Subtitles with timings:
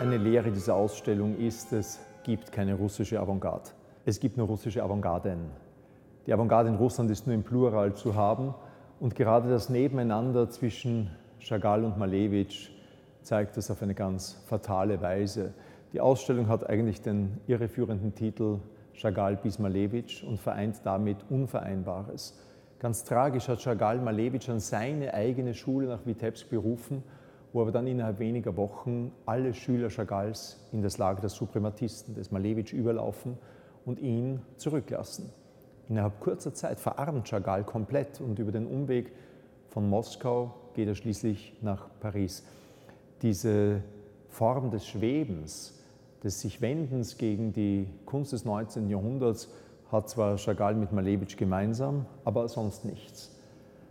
[0.00, 3.68] Eine Lehre dieser Ausstellung ist, es gibt keine russische Avantgarde.
[4.06, 5.50] Es gibt nur russische Avantgarden.
[6.26, 8.54] Die Avantgarde in Russland ist nur im Plural zu haben
[8.98, 12.74] und gerade das Nebeneinander zwischen Chagall und Malevich
[13.20, 15.52] zeigt das auf eine ganz fatale Weise.
[15.92, 18.60] Die Ausstellung hat eigentlich den irreführenden Titel
[18.94, 22.40] Chagall bis Malevich und vereint damit Unvereinbares.
[22.78, 27.02] Ganz tragisch hat Chagall Malevich an seine eigene Schule nach Vitebsk berufen
[27.52, 32.30] wo aber dann innerhalb weniger Wochen alle Schüler Chagalls in das Lager der Suprematisten, des
[32.30, 33.38] Malevich, überlaufen
[33.84, 35.30] und ihn zurücklassen.
[35.88, 39.12] Innerhalb kurzer Zeit verarmt Chagall komplett und über den Umweg
[39.68, 42.44] von Moskau geht er schließlich nach Paris.
[43.22, 43.82] Diese
[44.28, 45.82] Form des Schwebens,
[46.22, 48.88] des sich Wendens gegen die Kunst des 19.
[48.88, 49.48] Jahrhunderts
[49.90, 53.36] hat zwar Chagall mit Malevich gemeinsam, aber sonst nichts.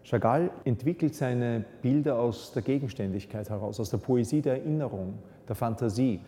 [0.09, 6.19] Chagall entwickelt seine Bilder aus der Gegenständigkeit heraus, aus der Poesie der Erinnerung, der Fantasie.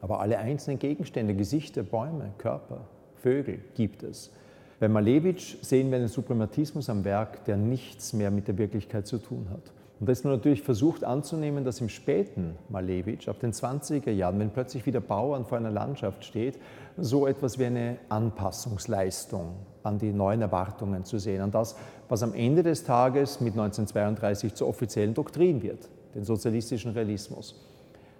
[0.00, 2.86] Aber alle einzelnen Gegenstände, Gesichter, Bäume, Körper,
[3.16, 4.30] Vögel gibt es.
[4.78, 9.18] Bei Malevich sehen wir einen Suprematismus am Werk, der nichts mehr mit der Wirklichkeit zu
[9.18, 9.72] tun hat.
[10.00, 14.40] Und da ist man natürlich versucht anzunehmen, dass im späten Malevich, ab den 20er Jahren,
[14.40, 16.58] wenn plötzlich wieder Bauern vor einer Landschaft steht,
[16.96, 21.76] so etwas wie eine Anpassungsleistung an die neuen Erwartungen zu sehen, an das,
[22.08, 27.54] was am Ende des Tages mit 1932 zur offiziellen Doktrin wird, den sozialistischen Realismus.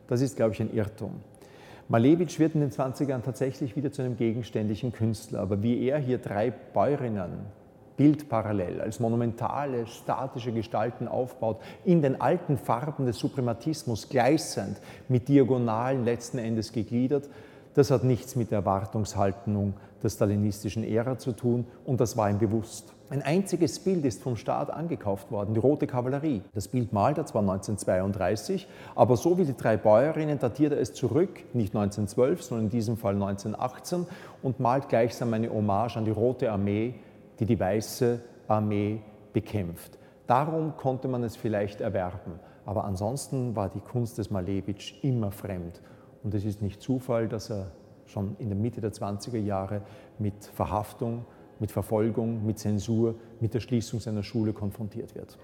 [0.06, 1.12] Das ist, glaube ich, ein Irrtum.
[1.88, 6.18] Malevich wird in den 20ern tatsächlich wieder zu einem gegenständlichen Künstler, aber wie er hier
[6.18, 7.63] drei Bäuerinnen
[7.96, 14.78] bildparallel als monumentale, statische Gestalten aufbaut, in den alten Farben des Suprematismus gleichsend
[15.08, 17.28] mit Diagonalen letzten Endes gegliedert,
[17.74, 22.38] das hat nichts mit der Erwartungshaltung der stalinistischen Ära zu tun und das war ihm
[22.38, 22.92] bewusst.
[23.10, 26.42] Ein einziges Bild ist vom Staat angekauft worden, die Rote Kavallerie.
[26.54, 30.94] Das Bild malt er zwar 1932, aber so wie die drei Bäuerinnen datiert er es
[30.94, 34.06] zurück, nicht 1912, sondern in diesem Fall 1918
[34.42, 36.94] und malt gleichsam eine Hommage an die Rote Armee,
[37.38, 39.00] die die Weiße Armee
[39.32, 39.98] bekämpft.
[40.26, 45.82] Darum konnte man es vielleicht erwerben, aber ansonsten war die Kunst des Malevich immer fremd
[46.22, 47.70] und es ist nicht Zufall, dass er
[48.06, 49.82] schon in der Mitte der 20er Jahre
[50.18, 51.24] mit Verhaftung,
[51.58, 55.38] mit Verfolgung, mit Zensur, mit der Schließung seiner Schule konfrontiert wird.